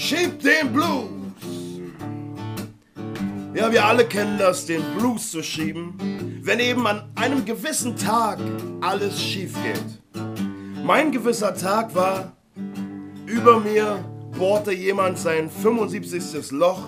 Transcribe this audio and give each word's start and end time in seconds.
Schieb 0.00 0.40
den 0.40 0.72
Blues. 0.72 1.10
Ja, 3.54 3.70
wir 3.70 3.84
alle 3.84 4.06
kennen 4.06 4.38
das, 4.38 4.64
den 4.64 4.82
Blues 4.96 5.30
zu 5.30 5.42
schieben, 5.42 6.40
wenn 6.42 6.58
eben 6.58 6.86
an 6.86 7.02
einem 7.16 7.44
gewissen 7.44 7.96
Tag 7.96 8.38
alles 8.80 9.20
schief 9.22 9.52
geht. 9.62 10.22
Mein 10.82 11.12
gewisser 11.12 11.54
Tag 11.54 11.94
war, 11.94 12.32
über 13.26 13.60
mir 13.60 14.02
bohrte 14.38 14.72
jemand 14.72 15.18
sein 15.18 15.50
75. 15.50 16.50
Loch, 16.52 16.80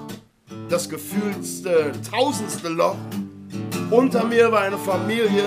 das 0.71 0.89
gefühlste 0.89 1.93
tausendste 2.11 2.71
Loch. 2.71 2.97
Unter 3.91 4.25
mir 4.25 4.51
war 4.51 4.63
eine 4.63 4.79
Familie, 4.79 5.45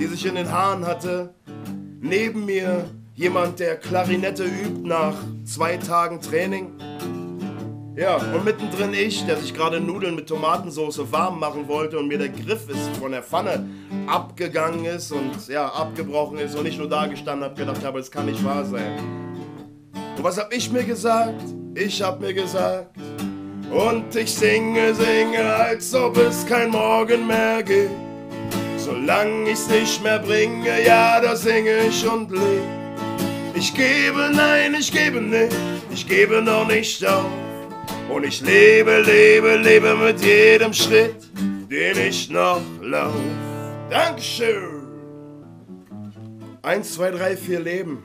die 0.00 0.06
sich 0.06 0.24
in 0.24 0.36
den 0.36 0.50
Haaren 0.50 0.86
hatte. 0.86 1.34
Neben 2.00 2.46
mir 2.46 2.88
jemand, 3.18 3.58
der 3.58 3.76
Klarinette 3.76 4.44
übt 4.44 4.86
nach 4.86 5.14
zwei 5.44 5.76
Tagen 5.76 6.20
Training. 6.20 6.72
Ja, 7.96 8.14
und 8.14 8.44
mittendrin 8.44 8.94
ich, 8.94 9.26
der 9.26 9.36
sich 9.38 9.52
gerade 9.52 9.80
Nudeln 9.80 10.14
mit 10.14 10.28
Tomatensauce 10.28 11.00
warm 11.10 11.40
machen 11.40 11.66
wollte 11.66 11.98
und 11.98 12.06
mir 12.06 12.18
der 12.18 12.28
Griff 12.28 12.68
ist 12.68 12.96
von 13.00 13.10
der 13.10 13.24
Pfanne 13.24 13.68
abgegangen 14.06 14.84
ist 14.84 15.10
und 15.10 15.48
ja, 15.48 15.66
abgebrochen 15.66 16.38
ist 16.38 16.54
und 16.54 16.66
ich 16.66 16.78
nur 16.78 16.88
da 16.88 17.08
gestanden 17.08 17.44
habe, 17.44 17.56
gedacht 17.56 17.84
habe, 17.84 17.98
es 17.98 18.08
kann 18.08 18.26
nicht 18.26 18.44
wahr 18.44 18.64
sein. 18.64 18.96
Und 20.16 20.22
was 20.22 20.38
hab 20.38 20.54
ich 20.54 20.70
mir 20.70 20.84
gesagt? 20.84 21.42
Ich 21.74 22.00
hab 22.00 22.20
mir 22.20 22.32
gesagt, 22.32 22.96
und 23.72 24.14
ich 24.14 24.32
singe, 24.32 24.94
singe, 24.94 25.42
als 25.42 25.92
ob 25.92 26.16
es 26.18 26.46
kein 26.46 26.70
Morgen 26.70 27.26
mehr 27.26 27.64
gibt. 27.64 27.90
Solange 28.76 29.50
ich's 29.50 29.68
nicht 29.68 30.00
mehr 30.04 30.20
bringe, 30.20 30.84
ja, 30.86 31.20
da 31.20 31.34
singe 31.34 31.78
ich 31.88 32.08
und 32.08 32.30
leb. 32.30 32.87
Ich 33.58 33.74
gebe, 33.74 34.30
nein, 34.32 34.72
ich 34.78 34.92
gebe 34.92 35.20
nicht, 35.20 35.52
ich 35.92 36.06
gebe 36.06 36.40
noch 36.40 36.68
nicht 36.68 37.04
auf. 37.04 37.28
Und 38.08 38.22
ich 38.22 38.40
lebe, 38.40 39.00
lebe, 39.00 39.56
lebe 39.56 39.96
mit 39.96 40.20
jedem 40.20 40.72
Schritt, 40.72 41.16
den 41.68 41.98
ich 41.98 42.30
noch 42.30 42.60
lauf. 42.80 43.16
Dankeschön. 43.90 44.86
Eins, 46.62 46.94
zwei, 46.94 47.10
drei, 47.10 47.36
vier 47.36 47.58
Leben. 47.58 48.04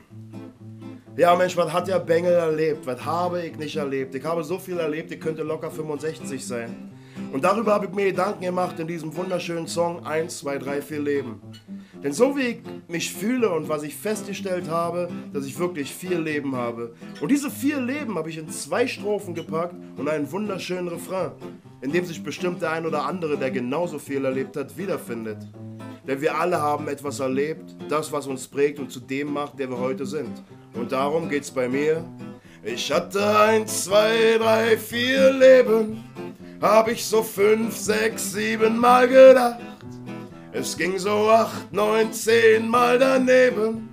Ja, 1.16 1.36
Mensch, 1.36 1.56
was 1.56 1.72
hat 1.72 1.86
der 1.86 2.00
Bengel 2.00 2.32
erlebt? 2.32 2.84
Was 2.84 3.04
habe 3.04 3.46
ich 3.46 3.56
nicht 3.56 3.76
erlebt? 3.76 4.12
Ich 4.12 4.24
habe 4.24 4.42
so 4.42 4.58
viel 4.58 4.78
erlebt, 4.78 5.12
ich 5.12 5.20
könnte 5.20 5.44
locker 5.44 5.70
65 5.70 6.44
sein. 6.44 6.90
Und 7.34 7.42
darüber 7.42 7.74
habe 7.74 7.86
ich 7.86 7.92
mir 7.92 8.04
Gedanken 8.04 8.42
gemacht 8.42 8.78
in 8.78 8.86
diesem 8.86 9.16
wunderschönen 9.16 9.66
Song 9.66 10.06
1, 10.06 10.38
2, 10.38 10.56
3, 10.56 10.82
4 10.82 11.00
Leben. 11.00 11.40
Denn 12.00 12.12
so 12.12 12.36
wie 12.36 12.42
ich 12.42 12.58
mich 12.86 13.12
fühle 13.12 13.50
und 13.50 13.68
was 13.68 13.82
ich 13.82 13.96
festgestellt 13.96 14.68
habe, 14.68 15.08
dass 15.32 15.44
ich 15.44 15.58
wirklich 15.58 15.92
vier 15.92 16.20
Leben 16.20 16.54
habe. 16.54 16.94
Und 17.20 17.32
diese 17.32 17.50
vier 17.50 17.80
Leben 17.80 18.16
habe 18.16 18.30
ich 18.30 18.38
in 18.38 18.48
zwei 18.50 18.86
Strophen 18.86 19.34
gepackt 19.34 19.74
und 19.96 20.08
einen 20.08 20.30
wunderschönen 20.30 20.86
Refrain, 20.86 21.32
in 21.80 21.90
dem 21.90 22.04
sich 22.04 22.22
bestimmt 22.22 22.62
der 22.62 22.70
ein 22.70 22.86
oder 22.86 23.04
andere, 23.04 23.36
der 23.36 23.50
genauso 23.50 23.98
viel 23.98 24.24
erlebt 24.24 24.56
hat, 24.56 24.78
wiederfindet. 24.78 25.38
Denn 26.06 26.20
wir 26.20 26.38
alle 26.38 26.62
haben 26.62 26.86
etwas 26.86 27.18
erlebt, 27.18 27.74
das, 27.88 28.12
was 28.12 28.28
uns 28.28 28.46
prägt 28.46 28.78
und 28.78 28.92
zu 28.92 29.00
dem 29.00 29.32
macht, 29.32 29.58
der 29.58 29.68
wir 29.68 29.78
heute 29.80 30.06
sind. 30.06 30.40
Und 30.74 30.92
darum 30.92 31.28
geht's 31.28 31.50
bei 31.50 31.68
mir. 31.68 32.04
Ich 32.62 32.92
hatte 32.92 33.26
eins, 33.36 33.86
zwei, 33.86 34.38
drei, 34.38 34.78
vier 34.78 35.32
Leben, 35.32 36.04
hab 36.60 36.88
ich 36.88 37.04
so 37.04 37.22
fünf, 37.22 37.76
sechs, 37.76 38.32
sieben 38.32 38.78
Mal 38.78 39.08
gedacht. 39.08 39.60
Es 40.52 40.76
ging 40.76 40.98
so 40.98 41.30
acht, 41.30 41.72
neun, 41.72 42.12
zehn 42.12 42.68
Mal 42.68 42.98
daneben 42.98 43.88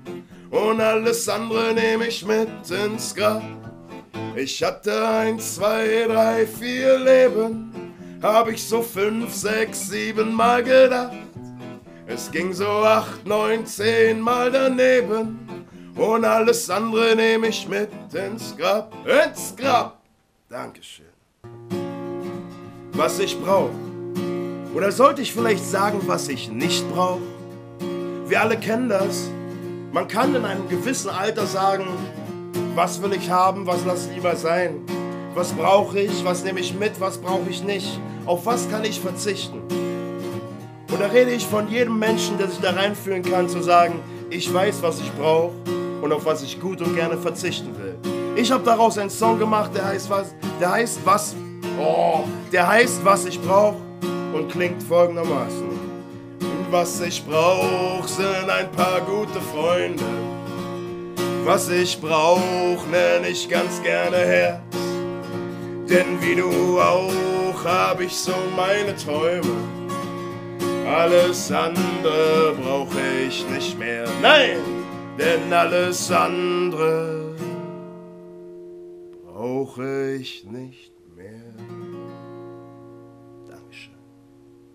und 0.51 0.79
alles 0.79 1.27
andere 1.27 1.73
nehme 1.73 2.07
ich 2.07 2.25
mit 2.25 2.49
ins 2.69 3.15
Grab. 3.15 3.41
Ich 4.35 4.63
hatte 4.63 5.07
eins, 5.07 5.55
zwei, 5.55 6.05
drei, 6.07 6.45
vier 6.45 6.99
Leben, 6.99 7.73
hab 8.21 8.47
ich 8.47 8.63
so 8.63 8.81
fünf, 8.81 9.33
sechs, 9.33 9.89
sieben 9.89 10.33
Mal 10.33 10.63
gedacht. 10.63 11.17
Es 12.07 12.29
ging 12.29 12.53
so 12.53 12.67
acht, 12.67 13.25
neun, 13.25 13.65
zehn 13.65 14.19
Mal 14.19 14.51
daneben 14.51 15.39
und 15.95 16.25
alles 16.25 16.69
andere 16.69 17.15
nehme 17.15 17.47
ich 17.47 17.67
mit 17.67 17.89
ins 18.13 18.55
Grab, 18.55 18.93
ins 19.05 19.55
Grab. 19.55 20.01
Dankeschön. 20.47 21.10
Was 23.03 23.17
ich 23.17 23.35
brauche. 23.41 23.71
Oder 24.75 24.91
sollte 24.91 25.23
ich 25.23 25.33
vielleicht 25.33 25.65
sagen, 25.65 26.01
was 26.05 26.27
ich 26.27 26.51
nicht 26.51 26.87
brauche? 26.93 27.23
Wir 28.27 28.39
alle 28.39 28.57
kennen 28.57 28.89
das. 28.89 29.27
Man 29.91 30.07
kann 30.07 30.35
in 30.35 30.45
einem 30.45 30.69
gewissen 30.69 31.09
Alter 31.09 31.47
sagen, 31.47 31.87
was 32.75 33.01
will 33.01 33.13
ich 33.13 33.31
haben, 33.31 33.65
was 33.65 33.83
lass 33.87 34.07
lieber 34.13 34.35
sein. 34.35 34.81
Was 35.33 35.51
brauche 35.51 35.99
ich, 35.99 36.23
was 36.23 36.43
nehme 36.43 36.59
ich 36.59 36.75
mit, 36.75 37.01
was 37.01 37.17
brauche 37.17 37.49
ich 37.49 37.63
nicht. 37.63 37.99
Auf 38.27 38.45
was 38.45 38.69
kann 38.69 38.85
ich 38.85 38.99
verzichten? 38.99 39.63
Und 40.91 40.99
da 40.99 41.07
rede 41.07 41.31
ich 41.31 41.47
von 41.47 41.69
jedem 41.69 41.97
Menschen, 41.97 42.37
der 42.37 42.49
sich 42.49 42.59
da 42.59 42.69
reinfühlen 42.69 43.23
kann, 43.23 43.49
zu 43.49 43.63
sagen, 43.63 43.95
ich 44.29 44.53
weiß, 44.53 44.83
was 44.83 44.99
ich 44.99 45.11
brauche 45.13 45.53
und 46.03 46.13
auf 46.13 46.23
was 46.25 46.43
ich 46.43 46.61
gut 46.61 46.79
und 46.81 46.93
gerne 46.93 47.17
verzichten 47.17 47.75
will. 47.79 47.95
Ich 48.35 48.51
habe 48.51 48.63
daraus 48.63 48.99
einen 48.99 49.09
Song 49.09 49.39
gemacht, 49.39 49.71
der 49.73 49.87
heißt 49.87 50.07
was, 50.07 50.35
der 50.59 50.71
heißt 50.71 50.99
was, 51.03 51.35
oh, 51.79 52.23
der 52.51 52.67
heißt 52.67 53.03
was 53.03 53.25
ich 53.25 53.39
brauche 53.41 53.77
und 54.33 54.49
klingt 54.49 54.81
folgendermaßen. 54.83 55.69
Was 56.69 57.01
ich 57.01 57.25
brauch 57.25 58.07
sind 58.07 58.49
ein 58.49 58.71
paar 58.71 59.01
gute 59.01 59.41
Freunde. 59.41 60.03
Was 61.43 61.69
ich 61.69 61.99
brauch 61.99 62.85
nenn 62.89 63.29
ich 63.29 63.49
ganz 63.49 63.81
gerne 63.83 64.17
Herz. 64.17 64.61
Denn 65.89 66.21
wie 66.21 66.35
du 66.35 66.79
auch 66.79 67.65
hab 67.65 67.99
ich 67.99 68.15
so 68.15 68.33
meine 68.55 68.95
Träume. 68.95 69.55
Alles 70.87 71.51
andere 71.51 72.55
brauche 72.61 72.99
ich 73.27 73.45
nicht 73.49 73.77
mehr. 73.77 74.05
Nein, 74.21 74.57
denn 75.17 75.51
alles 75.51 76.11
andere 76.11 77.35
brauche 79.25 80.13
ich 80.13 80.45
nicht 80.45 81.00
mehr. 81.21 81.80